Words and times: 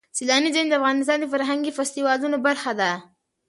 سیلانی 0.17 0.49
ځایونه 0.55 0.71
د 0.71 0.77
افغانستان 0.79 1.17
د 1.19 1.25
فرهنګي 1.33 1.71
فستیوالونو 1.77 2.37
برخه 2.47 2.71
ده. 2.79 2.91